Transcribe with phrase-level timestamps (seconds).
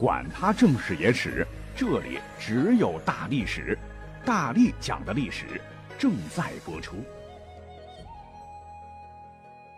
[0.00, 3.78] 管他正史野史，这里只有大历史，
[4.24, 5.60] 大力讲的历史
[5.98, 6.96] 正在播出。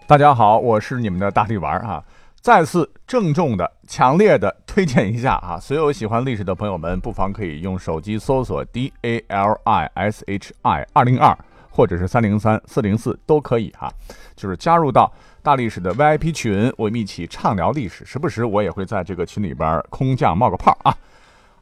[0.06, 2.04] 大家好，我是你们的大力丸啊！
[2.40, 5.58] 再次郑重的、强烈的推荐一下啊！
[5.58, 11.36] 所有喜欢历史的朋友们，不妨可以用手机搜索 D A L I S H I 二零二，
[11.72, 13.90] 或者是三零三四零四都可以哈，
[14.36, 15.10] 就是加入到。
[15.44, 18.04] 大历史的 VIP 群，我们一起畅聊历史。
[18.04, 20.94] 时不时我也会在这个群里边空降冒个泡啊。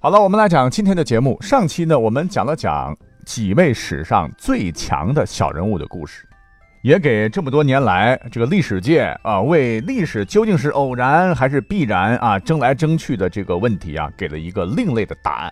[0.00, 1.40] 好了，我们来讲今天的节目。
[1.40, 6.28] 上期呢，我们讲了讲几位史上最强的小人物的故事，
[6.82, 15.50] 也给这么多年来这个历史界啊，为历史究竟是偶然还是必然啊，争来争去的这个问题啊，给了一个另类的答案。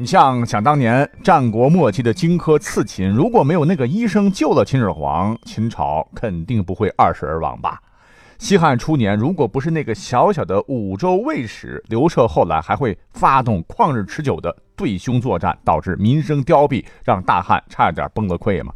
[0.00, 7.78] 你像想当年战国末期的荆轲刺秦，如果没有那个医生救了秦始皇，秦朝肯定不会二世而亡吧？
[8.38, 18.72] 西汉初年，如果不是那个小小的五州卫使刘彻，后来还会发动旷日持久的对匈作战，导致民生凋敝，让大汉差点崩了溃吗？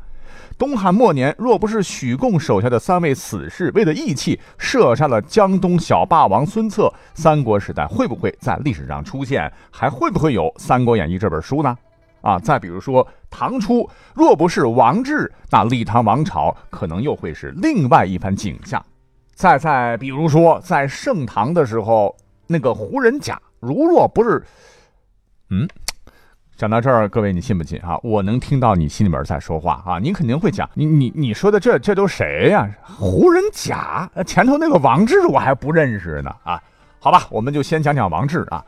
[0.57, 9.53] 东汉末年，若不是许贡手下的三位死士为了义气射杀了江东小霸王孙策，三国时代会不会在历史上出现？
[9.71, 11.77] 还会不会有《三国演义》这本书呢？
[12.21, 18.83] 啊，再比如说唐初，若不是王志，那李唐王朝可能又会是另外一番景象。
[19.35, 24.43] 再再比如说，在盛唐的时候，那个胡人甲，如若不是，
[25.51, 25.69] 嗯。
[26.57, 27.99] 讲到这儿，各位你信不信啊？
[28.05, 29.99] 我能听到你心里面在说话啊！
[29.99, 32.69] 你肯定会讲，你你你说的这这都谁呀？
[32.83, 36.63] 胡人甲，前头那个王志我还不认识呢啊！
[37.01, 38.65] 好吧，我们就先讲讲王志啊。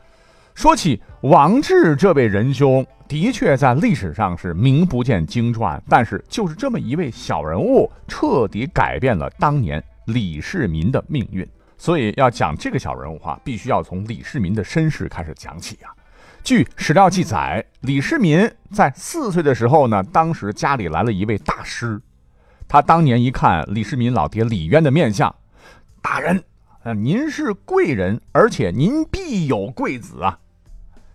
[0.53, 11.47] 说起王志这位仁兄，的确在历史上是名不见经传，但是就是这么一位小人物，彻底改变了当年李世民的命运。
[11.77, 15.95] 所以要讲这个小人物话，必须要从李世民的身世开始讲起啊。
[16.43, 21.99] 据史料记载，李世民在四岁的时候呢，当时家里来了一位大师。
[22.69, 25.33] 他当年一看李世民老爹李渊的面相，
[26.01, 26.41] 大人，
[26.83, 30.39] 呃您是贵人，而且您必有贵子啊！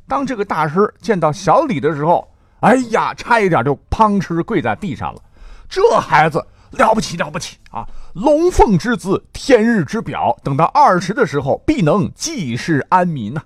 [0.06, 2.30] 当这个大师见到小李的时候，
[2.60, 5.22] 哎呀，差一点就砰哧跪在地上了。
[5.68, 7.86] 这孩子了不起了不起啊！
[8.14, 13.42] 龙凤之姿，天日之表，等到二十的时候，必能济世安民呐！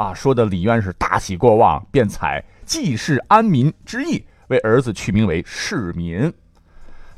[0.00, 6.32] 啊说的李渊是大喜过望，便采济世安民之意，为儿子取名为世民。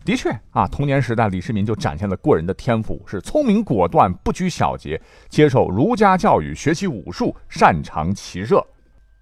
[0.04, 8.66] 的确啊，童年时代李世民就展现了过人的天赋，是聪明果断，不拘小节，接受儒家教育，学习武术，擅长骑射。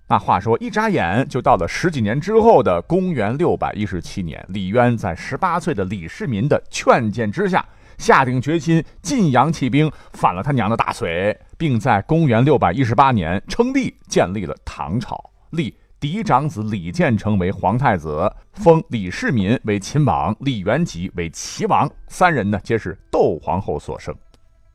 [0.08, 7.62] 那话说，一眨眼就到了十几年之后的公元六百一十七年，李渊在十八岁的李世民的劝谏之下。
[7.98, 21.86] 下定决心晋阳起兵反了他娘的大隋，并在公元六百一十八年称帝，建立了唐朝，立嫡长子李建成为皇太子，封李世民为秦王，李元吉为齐王。
[22.08, 24.14] 三人呢皆是窦皇后所生。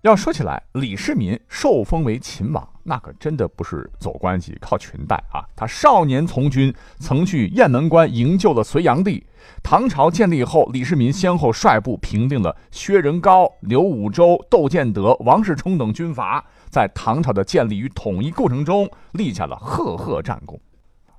[0.03, 5.41] 要说起来，李世民受封为秦王，那可真的不是走关系、靠裙带啊！
[5.55, 9.25] 他少年从军，曾去雁门关营救了隋炀帝。
[9.63, 20.59] 唐朝建立后，李世民先后率部平定了薛仁高、刘武周、窦建德、王世充等军阀，在唐朝的建立与统一过程中立下了赫赫战功。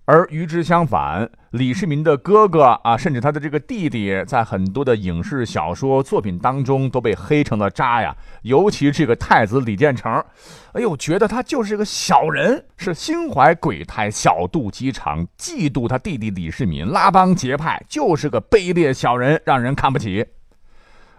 [0.04, 8.14] 而与之相反，李世民的哥哥啊，甚至他的这个弟弟，在很多的影视小说作品当中都被黑成了渣呀。
[8.42, 10.12] 尤其这个太子李建成，
[10.74, 20.26] 哎呦，觉得他就是个小人，是心怀鬼胎、小肚鸡肠，嫉妒他弟弟李世民，拉帮结派，就是个卑劣小人，让人看不起。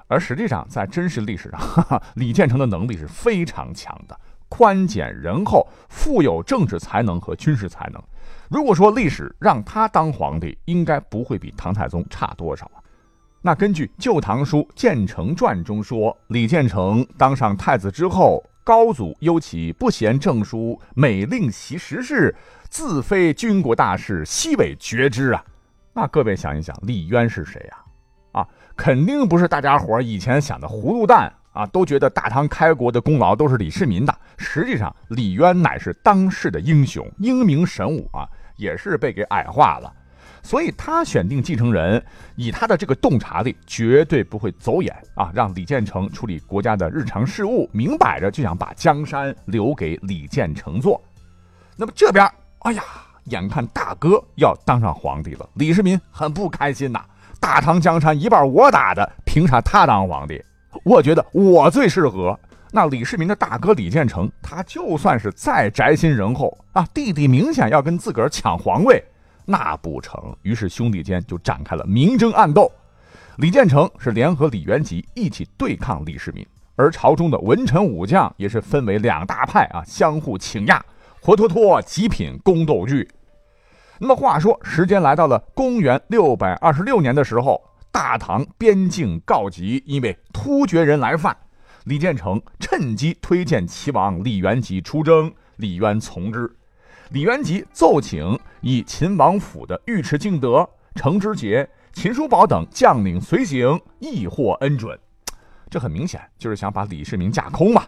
[0.10, 4.18] 而实际上，在真实历史上，哈哈李建成的能力是非常强的，
[4.50, 8.02] 宽简仁厚，富有政治才能和军事才能。
[8.50, 12.80] 如果说历史让他当皇帝，应该不会比唐太宗差多少啊。
[13.42, 22.36] 那根据《旧唐书·建成传》中说，李建成当上太子之后，高祖忧其不贤政书，每令其时事，
[22.70, 25.44] 自非军国大事，悉委决之啊。
[25.94, 27.78] 那各位想一想，李渊是谁呀？
[28.34, 34.16] 啊，肯定不是大家伙以前想的糊涂蛋啊，都觉得大唐开国的功劳都是李世民的。
[34.38, 38.28] 实际上，李渊乃是当世的英雄，英明神武啊。
[38.58, 39.94] 也是被给矮化了，
[40.42, 42.04] 所以他选定继承人，
[42.36, 51.00] 以他的这个洞察力，绝对不会走眼啊，让李建成处理国家的日常事务，明摆着就想把江山留给李建成做。
[51.76, 52.28] 那么这边，
[52.62, 52.84] 哎呀，
[53.26, 57.06] 眼看大哥要当上皇帝了，李世民很不开心呐。
[57.40, 60.44] 大唐江山一半我打的，凭啥他当皇帝？
[60.84, 62.38] 我觉得我最适合
[62.72, 69.04] 那李世民的大哥李建成，他就算是再宅心仁厚啊，弟弟明显要跟自个儿抢皇位，
[69.46, 70.36] 那不成。
[70.42, 72.72] 于是兄弟间就展开了明争暗斗。
[73.38, 80.82] 李建成是联合李元吉一起对抗李世民，而朝中的文臣武将也是分为两大派啊，相互倾轧，
[81.22, 83.08] 活脱脱极品宫斗剧。
[84.00, 87.62] 那么话说，时间来到了公元六百二十六年的时候，
[87.92, 91.36] 大唐边境告急，因为突厥人来犯。
[91.86, 96.54] 李建成趁机推荐齐王李元吉出征，李渊从之。
[97.12, 105.00] 李元吉奏请以秦王府的尉迟敬德、程之杰、秦叔宝等将领随行，亦获恩准。
[105.70, 107.86] 这很明显就是想把李世民架空嘛。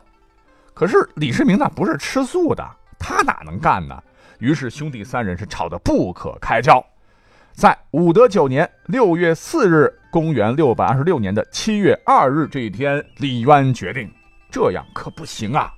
[0.73, 2.65] 可是李世民那不是吃素的，
[2.97, 4.01] 他哪能干呢？
[4.39, 6.81] 于是兄弟三人是吵得不可开交。
[7.59, 14.09] 在武德九年六月四日，公元六百二十六年的七月二日这一天，李渊决定，
[14.50, 15.73] 这样可不行啊！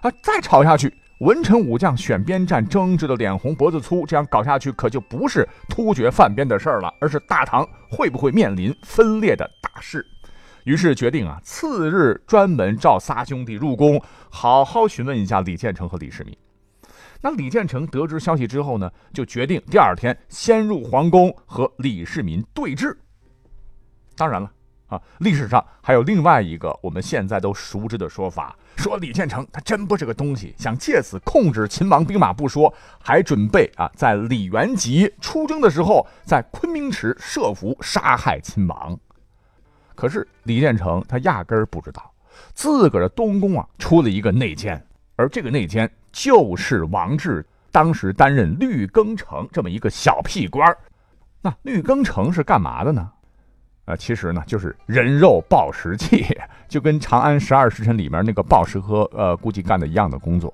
[0.00, 10.02] 啊，再吵下去，文臣武将选边站，争执的脸红脖子粗，这样搞下去可就不是突厥犯边的事儿了，而是大唐会不会面临分裂的大事。
[10.64, 16.34] 于是决定啊，次日专门召仨兄弟入宫，好好询问一下李建成和李世民。
[17.22, 22.96] 那李建成得知消息之后呢，就决定第二天先入皇宫和李世民对峙。
[24.16, 24.50] 当然了，
[24.88, 32.72] 啊，历史上还有另外一个我们现在都熟知的说法，说李建成他真不是个东西，想借此控制秦王兵马不说，
[33.02, 38.98] 还准备啊，在李元吉出征的时候，在昆明池设伏杀害秦王。
[39.94, 42.10] 可是李建成他压根儿不知道，
[42.54, 44.82] 自个儿的东宫啊出了一个内奸，
[45.20, 45.88] 而这个内奸。
[46.12, 50.76] 就是王志当时担任绿庚城这么一个小屁官，
[51.40, 53.08] 那绿庚城是干嘛的呢？
[53.84, 56.26] 呃，其实呢就是人肉报时器，
[56.68, 60.52] 就跟《长安十二时辰》里面那个报时和呃估计干的一样的工作。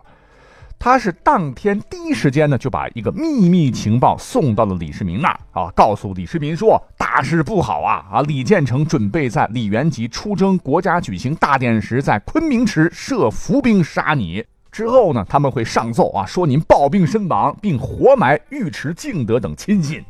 [0.78, 8.20] 他是当天第一时间呢就把一个秘密情报送到了李世民那儿啊，告诉李世民说大事不好啊啊！
[8.20, 14.44] 李建成准备在李元吉出征国家举行大典时，在昆明池设伏兵杀你。
[14.76, 20.04] 之后呢，他们会上奏啊，说您暴病身亡，并活埋尉迟敬德等亲信。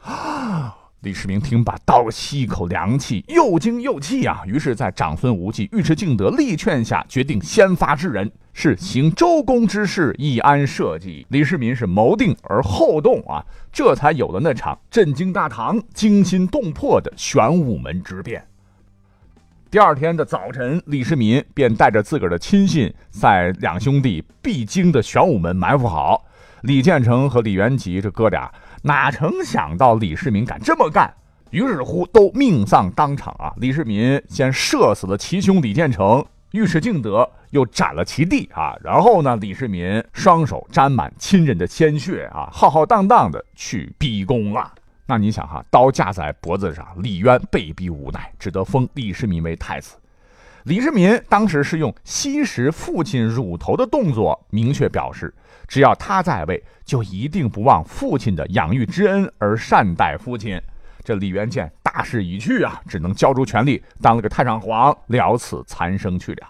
[0.00, 0.72] 啊！
[1.02, 4.42] 李世民听罢，倒吸一口凉气，又惊又气啊。
[4.46, 11.26] 于是，在长孙无忌、尉迟敬德力劝下，决定先发制人，是行周公之事，以安社稷。
[11.30, 18.46] 李世民是谋定而后动啊，这才有了那场震惊大唐、惊心动魄的玄武门之变。
[19.72, 26.26] 第二天的早晨，李世民便带着自个儿的亲信，在两兄弟必经的玄武门埋伏好。
[26.60, 28.52] 李建成和李元吉这哥俩
[28.82, 31.10] 哪成想到李世民敢这么干，
[31.52, 33.50] 于是乎都命丧当场啊！
[33.56, 36.22] 李世民先射死了其兄李建成，
[36.52, 38.76] 尉迟敬德又斩了其弟啊！
[38.84, 44.70] 然后呢，李世民双手沾满亲人的鲜血啊，浩浩荡荡的去逼宫了。
[45.06, 49.96] 那你想哈，刀架在脖子上，李渊被逼无奈，只得封李世民为太子。
[50.64, 55.34] 李世民当时是用吸食父亲乳头的动作，明确表示，
[55.66, 60.60] 只要他在位，就一定不忘父亲的养育之恩而善待父亲。
[61.02, 66.46] 这李元见大势已去啊，只能交出权力，当了个太上皇，了此残生去了。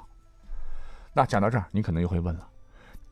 [1.14, 2.46] 那讲到这儿，你可能又会问了。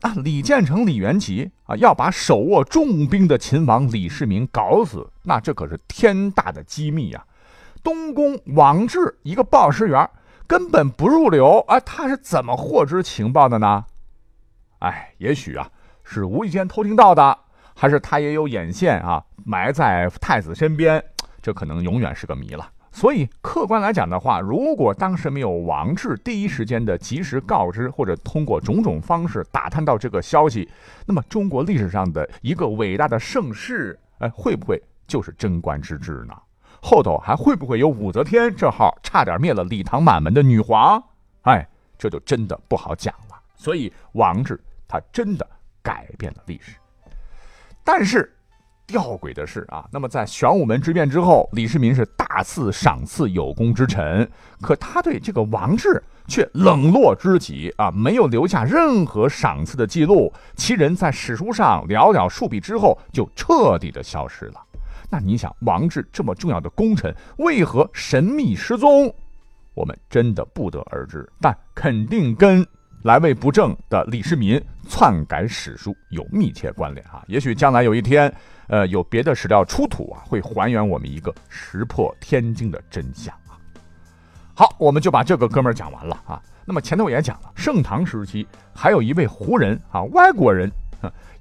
[0.01, 7.23] 啊，李建成、李元吉啊，要把手握重兵的秦王李世民搞死，那这可是天大的机密呀！
[7.83, 10.09] 东宫王志一个报时员，
[10.47, 13.85] 根本不入流啊，他是怎么获知情报的呢？
[14.79, 15.71] 哎，也许啊，
[16.03, 17.39] 是无意间偷听到的，
[17.75, 21.03] 还是他也有眼线啊，埋在太子身边，
[21.43, 22.67] 这可能永远是个谜了。
[22.93, 30.69] 所以，客观来讲的话，如果当时没有王志第一时间的及时告知，或者通过种种方式打探到这个消息，
[31.07, 36.35] 那么中国历史上的一个伟大的盛世，哎，会不会就是贞观之治呢？
[36.83, 41.01] 后头还会不会有武则天这号差点灭了李唐满门的女皇？
[41.43, 41.67] 哎，
[41.97, 43.41] 这就真的不好讲了。
[43.55, 45.49] 所以，王志他真的
[45.81, 46.77] 改变了历史，
[47.85, 48.37] 但是。
[48.91, 54.29] 吊诡的是啊，那么在玄武门之变之后，李世民是大肆赏赐有功之臣，
[54.61, 64.61] 可他对这个王志却冷落之极啊，没有留下任何赏赐的记录，其人在史书上寥寥数笔之后就彻底的消失了。
[65.09, 69.15] 那你想，王志这么重要的功臣为何神秘失踪？
[69.75, 72.67] 我们真的不得而知，但肯定跟
[73.03, 77.23] 来位不正的李世民篡改史书有密切关联啊。
[77.27, 78.33] 也许将来有一天。
[78.73, 83.59] 呃，有别的史料出土啊，会还原我们一个石破天惊的真相啊。
[84.55, 86.41] 好，我们就把这个哥们儿讲完了啊。
[86.65, 90.71] 那么前头也讲了，盛唐时期还有一位胡人啊，外国人，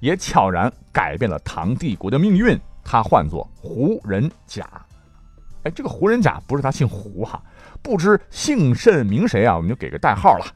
[0.00, 2.60] 也悄然改变了唐帝国的命运。
[2.82, 4.68] 他唤作胡人甲。
[5.62, 7.40] 哎，这个胡人甲不是他姓胡哈，
[7.80, 9.54] 不知姓甚名谁啊？
[9.54, 10.46] 我们就给个代号了。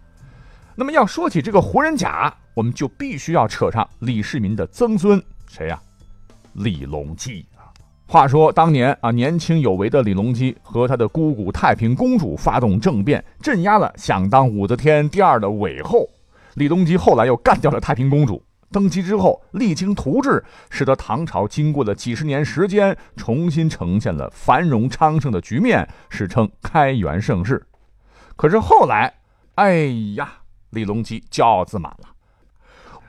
[0.77, 5.81] 那么要说起这个胡人甲，我们就必须要扯上李世民的曾孙，谁呀？
[6.55, 7.71] 李隆基啊。
[8.07, 16.09] 话说当年啊，年轻有为的李隆基和他的姑姑太平公主发动政变，镇压了想当武则天第二的韦后。
[16.55, 18.43] 李隆基后来又干掉了太平公主。
[18.71, 27.65] 登基之后，励精图治，使得唐朝经过了几十年时间，重新呈现了繁荣昌盛的局面，史称开元盛世。
[28.35, 29.15] 可是后来，
[29.55, 29.85] 哎
[30.17, 30.41] 呀，
[30.75, 32.09] 李隆基骄傲自满了。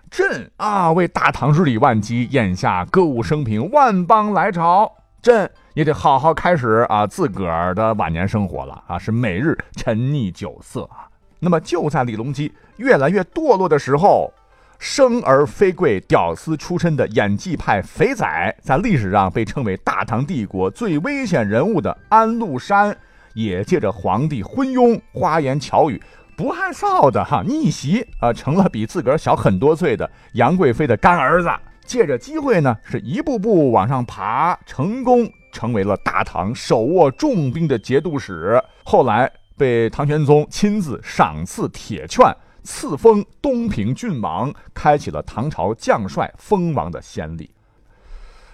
[0.10, 4.90] 朕啊，为大唐日理万机，眼下歌舞升平，万邦来朝，
[5.22, 8.98] 朕也得好好开始啊自个儿的晚年生活了啊！
[8.98, 11.10] 是每日沉溺酒色啊。
[11.40, 14.32] 那么就在李隆基越来越堕落的时候，
[14.80, 22.96] 生而非贵屌丝出身的演技派肥仔，在历史上被称为大唐帝国最危险人物的安禄山，
[23.34, 26.02] 也借着皇帝昏庸、花言巧语。
[26.36, 31.50] 不害臊的哈逆袭啊，成了比自个儿小很多岁的杨贵妃的干儿子，
[31.86, 38.62] 借着机会呢，是一步步往上爬，成功成为了大唐手握重兵的节度使。
[38.84, 47.50] 后来被唐玄宗亲自赏赐铁券，赐封东平郡王，开启了唐朝将帅封王的先例。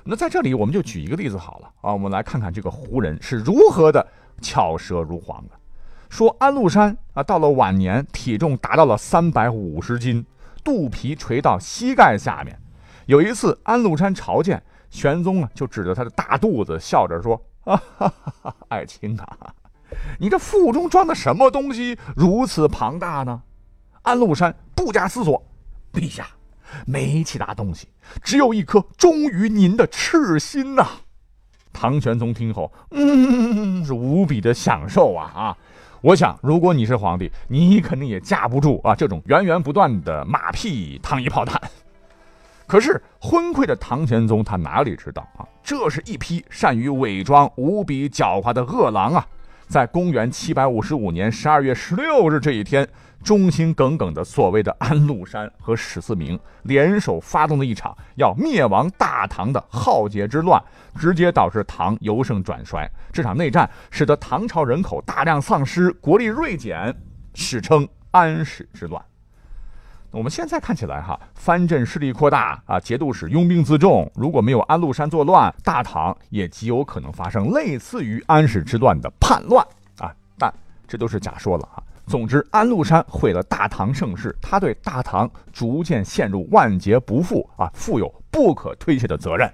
[0.04, 4.06] 那在这里，我们就举一个例子好了啊，我们来看看这个胡人是如何的
[4.40, 5.56] 巧舌如簧的。
[6.12, 10.26] 说安禄山啊，到了晚年，体重达到了三百五十斤，
[10.62, 12.60] 肚皮垂到膝盖下面。
[13.06, 18.14] 有一次，安禄山朝见玄宗啊，就指着他的大肚子，笑着说：“啊，哈
[18.44, 19.56] 哈爱卿啊，
[20.20, 23.42] 你这腹中装的什么东西如此庞大呢？”
[24.04, 25.42] 安禄山不假思索
[25.94, 26.28] ：“陛下，
[26.86, 27.88] 没其他东西，
[28.22, 30.86] 只有一颗忠于您的赤心呐。”
[31.72, 35.58] 唐玄宗听后，嗯，是无比的享受啊啊！
[36.02, 41.62] 我想，如果你是皇帝，你肯定也架不住啊这种源源不断的马屁、糖衣炮弹。
[42.68, 45.46] 可是昏聩的唐玄宗他哪里知道啊？
[45.62, 49.28] 这是一批善于伪装、无比狡猾的恶狼啊！
[49.68, 52.88] 在公元七百五十五年十二月十六日这一天。
[53.24, 60.62] 忠心耿耿的所谓的安禄山和史思明联手发动了一场要灭亡大唐的浩劫之乱，
[60.96, 62.90] 直接导致唐由盛转衰。
[63.12, 66.96] 这场内战使得唐朝人口大量丧失，国力锐减，
[67.34, 69.04] 史称安史之乱。
[70.10, 74.12] 我们现在看起来，哈，藩镇势力扩大啊，节度使拥兵自重。
[74.14, 79.66] 如果没有安禄山作乱，大唐也极有可能发生类似于安史之乱的叛乱
[80.00, 80.14] 啊。
[80.38, 80.54] 但
[80.86, 81.82] 这都是假说了啊。
[82.08, 89.50] 总之，安禄山毁了大唐盛世，他对大唐逐渐陷入万劫不复啊，负有不可推卸的责任。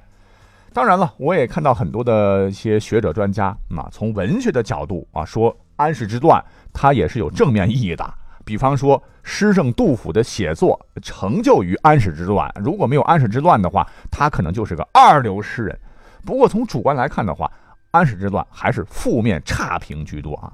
[0.73, 8.13] 当然了，我也看到很多的一些学者专家啊，从文学的角度啊，说安史之乱它也是有正面意义的。
[8.45, 15.77] 比方说，诗圣杜甫的写作成就于安史之乱，如果没有安史之乱的话，他可能就是个二流诗人。
[16.25, 17.51] 不过从主观来看的话，
[17.91, 20.53] 安史之乱还是负面差评居多啊。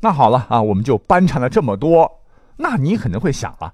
[0.00, 2.10] 那好了啊，我们就搬缠了这么多，
[2.56, 3.72] 那你肯定会想了，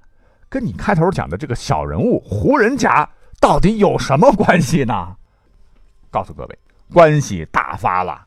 [0.48, 3.08] 跟你开头讲的这个小人物胡人甲
[3.40, 5.14] 到底有什么关系呢？
[6.10, 6.58] 告诉各位，
[6.92, 8.22] 关系大发了。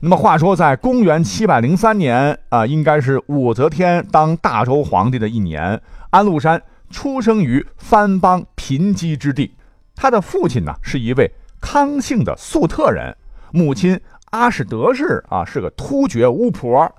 [0.00, 5.80] 那么话说，在公元七百零三年啊，应该是武则天当大周皇帝的一年，
[6.10, 9.54] 安禄山出生于藩邦贫瘠之地，
[9.94, 11.30] 他的父亲呢是一位
[11.60, 13.14] 康姓的粟特人，
[13.52, 16.90] 母亲阿史德氏啊是个突厥巫婆。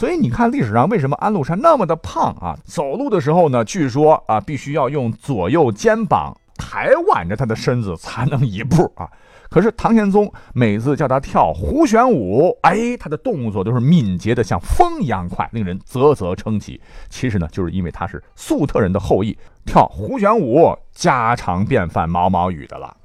[0.00, 2.56] 所以你看，历史上为什么安禄山那么的胖啊？
[2.64, 9.06] 走路的时候呢，据说啊，必须要用左右肩膀抬挽着他的身子才能一步啊。
[9.50, 16.80] 可是唐玄宗每次叫他跳胡旋舞，哎，他的动作都是敏捷的像风一样快，令人啧啧称奇。
[17.10, 22.96] 其实呢，就是因为他是粟特人的后裔，跳胡旋舞家常便饭、毛毛雨的了。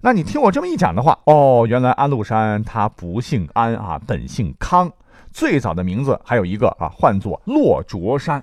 [0.00, 4.90] 那你听我这么一讲的话，哦，原来安禄山他不姓安啊，本姓康。
[5.32, 8.42] 最早的名字还有一个啊，唤作洛卓山，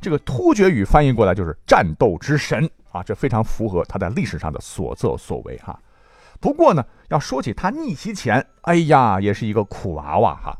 [0.00, 5.78] 这个突厥语翻译过来就是战斗之神啊，这非常符合他在历史上的所作所为哈。
[6.40, 10.56] 不过呢，要说起他逆袭前，哎呀，也是一个苦娃娃哈。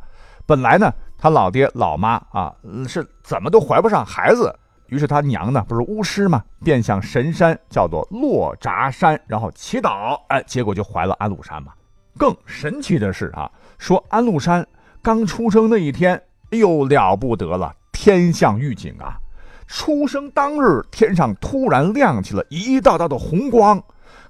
[0.47, 2.55] 本来呢，他老爹老妈啊
[2.87, 4.55] 是怎么都怀不上孩子，
[4.89, 11.73] 于是他娘呢不是巫师嘛，便向神山叫做洛札山，然后祈祷，哎，结果就怀了安禄山嘛。
[12.17, 14.67] 更神奇的是啊，说安禄山。
[15.05, 16.15] 刚出生那一天，
[16.51, 17.71] 哎呦了不得了！
[17.93, 19.19] 天象预警啊！
[19.67, 23.79] 出生当日，天上突然亮起了一道道的红光，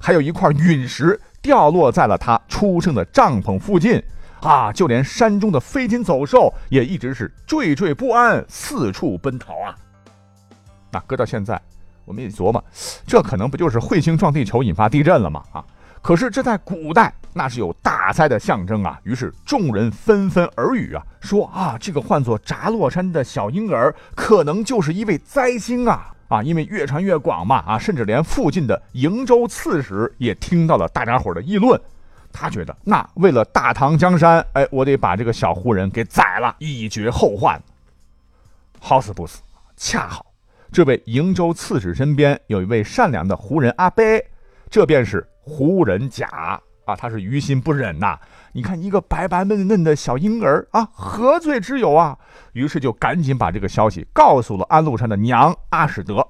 [0.01, 4.03] 还有一块陨石掉落在了他出生的帐篷附近
[4.41, 4.73] 啊！
[4.73, 9.77] 就连山中的飞禽走兽也一直是惴惴不安，四处奔逃啊！
[10.91, 11.63] 那搁到现在，
[12.05, 12.63] 我们也琢磨，
[13.07, 15.41] 这可能不就是彗星撞地球引发地震了吗？
[15.53, 15.65] 啊！
[16.03, 18.99] 可是这在古代那是有大灾的象征啊！
[19.03, 26.15] 于是众人纷纷耳语啊，说啊，这个唤作札洛山的小婴儿可能就是一位灾星啊！
[26.29, 31.79] 啊，因为越传越广嘛啊，甚至连附近的瀛州刺史也听到了大家伙的议论，
[32.33, 37.61] 他觉得那为了大唐江山，哎，我得把这个小胡人给宰了，以绝后患。
[38.79, 39.43] 好死不死，
[39.77, 40.25] 恰好
[40.71, 44.25] 这位瀛州刺史身边有一位善良的胡人阿贝，
[44.71, 45.27] 这便是。
[45.47, 48.19] 胡人甲啊，他是于心不忍呐！
[48.53, 52.19] 你看一个白白嫩嫩的小婴儿啊，何罪之有啊？
[52.53, 56.27] 于是就赶紧把这个消息告诉了安禄山的娘阿史德。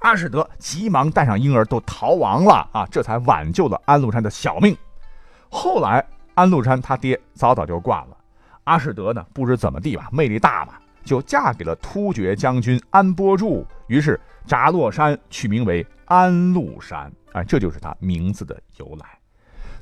[0.00, 4.76] 阿史德急忙带上婴儿都逃亡了啊，这才挽救了安禄山的小命。
[5.48, 8.16] 后来安禄山他爹早早就挂了，
[8.64, 17.10] 阿史德呢不知怎么地吧，魅力大嘛，就嫁给了突厥将军安波柱，于是札洛山取名为安禄山。
[17.32, 19.15] 哎，这就是他名字的由来。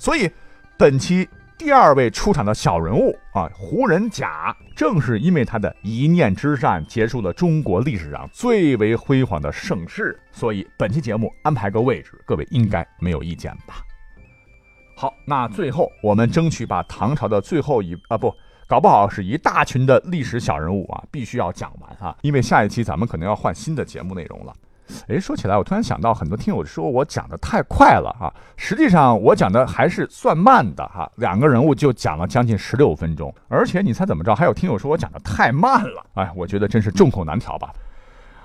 [0.04, 0.30] 所以，
[0.76, 10.20] 本期第二位出场的小人物啊，胡人甲，正是因为他的一念之善，结束了中国历史上最为辉煌的盛世。
[10.30, 13.76] 所以，本期节目安排个位置，各位应该没有意见吧？
[14.94, 18.30] 好，那最后我们争取把唐朝的最后一啊不，
[18.66, 24.52] 搞不好是一大群的历史小人物啊，必须要讲完哈，因为下一期咱们可能要换新的节目内容了。
[25.08, 28.32] 哎，说起来，我突然想到，很多听友说我讲的太快了哈。
[28.56, 31.10] 实际上，我讲的还是算慢的哈。
[31.16, 34.34] 两个人物就讲了将近十六分钟，而且你猜怎么着？
[34.34, 36.06] 还有听友说我讲的太慢了。
[36.14, 37.72] 哎，我觉得真是众口难调吧。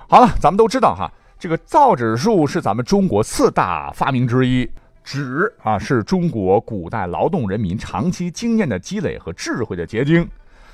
[0.08, 4.68] 好了，咱们都知道哈，这个造纸术是咱们中国四大发明之一，
[5.04, 10.28] 纸啊是中国古代劳动人民长期经验的积累和智慧的结晶。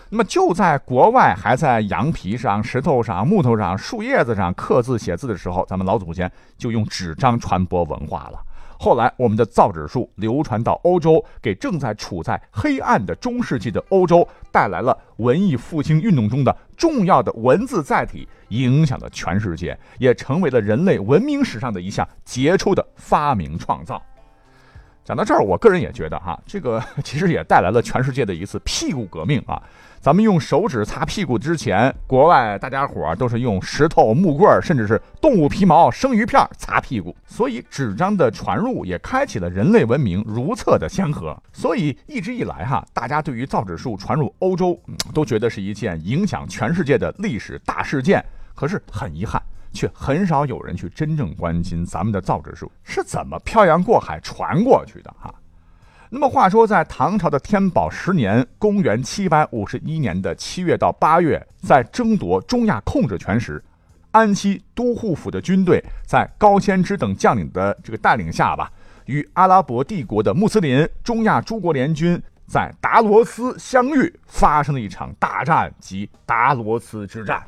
[0.09, 8.39] 那么就在国外还在羊皮上、石头上、木头上、树叶子上刻字写字的时候，咱们老祖先就用纸张传播文化了。
[8.79, 24.01] 后来我们的造纸术流传到欧洲，给正在处在黑暗的中世纪的欧洲带来了文艺复兴运动中的重要的文字载体，影响了全世界，也成为了人类文明史上的一项杰出的发明创造。
[25.07, 29.63] 讲到这儿，我个人也觉得哈，这个 其实也带来了全世界的一次屁股革命啊。
[30.01, 37.15] 咱们用手指擦屁股之前，国外大家伙都是用石头、木棍，甚至是动物皮毛、生鱼片擦屁股。
[37.25, 41.41] 所以纸张的传入也开启了人类文明如厕的先河。
[41.53, 44.77] 所以一直以来哈，大家对于造纸术传入欧洲，
[45.15, 48.25] 都觉得是一件影响全世界的历史大事件。
[48.57, 49.41] 可是很遗憾，
[49.77, 55.33] 却很少有人去真正关心咱们的造纸术是怎么漂洋过海传过去的哈。
[56.09, 63.63] 那么话说，在唐朝的天宝十年（公元751年的七月到八月），在争夺中亚控制权时，
[64.13, 68.71] 安西都护府的军队在高仙芝等将领的这个带领下吧，
[69.07, 77.43] 与阿拉伯帝国的穆斯林中亚诸国联军在达罗斯相遇，发生了一场大战，即达罗斯之战。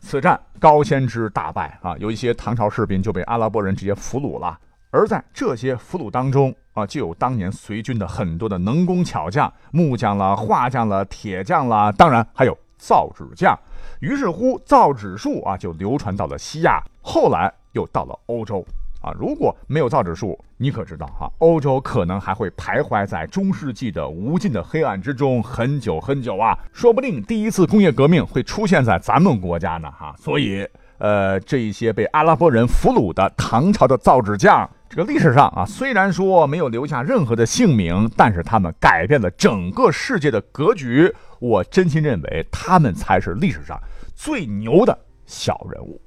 [0.00, 4.58] 此战高仙芝大败啊，有一些唐朝士兵就被阿拉伯人直接俘虏了。
[4.90, 13.54] 而在这些俘虏当中啊，就有当年随军的很多的能工巧匠，木匠了、画匠了、铁匠了，当然还有造纸匠。
[14.00, 18.64] 于是乎，造纸术啊就流传到了西亚，后来又到了欧洲
[19.00, 19.12] 啊。
[19.18, 26.56] 如果没有造纸术，你可知道哈，欧洲可能还会徘徊在中世纪的无尽的黑暗之中很久很久啊。
[26.72, 30.14] 说不定第一次工业革命会出现在咱们国家呢哈。
[30.18, 30.66] 所以，
[30.98, 34.68] 呃，这一些被阿拉伯人俘虏的唐朝的造纸匠。
[34.90, 41.14] 这个历史上啊，虽然说没有留下任何的姓名，但是他们改变了整个世界的格局。
[41.40, 43.78] 我真心认为，他们才是历史上
[44.14, 46.00] 最牛的小人物。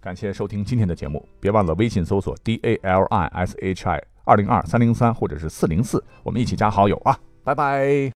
[0.00, 7.88] 感谢收听今天的节目，别忘了微信搜索 D A L I S H I 二零二三零三或者是四零四，我们一起加好友啊，拜拜。